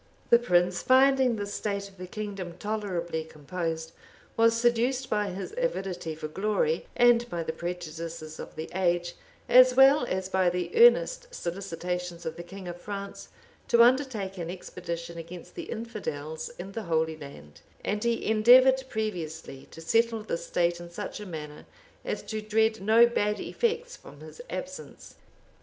[0.29, 0.81] {1270.} The prince,
[1.21, 3.91] finding the state of the kingdom tolerably composed,
[4.35, 9.13] was seduced by his avidity for glory, and by the prejudices of the age,
[9.47, 13.29] as well as by the earnest solicitations of the king of France,
[13.67, 19.67] to undertake an expedition against the infidels in the Holy Land;[*] and he endeavored previously
[19.69, 21.67] to settle the state in such a manner,
[22.03, 25.17] as to dread no bad effects from his absence.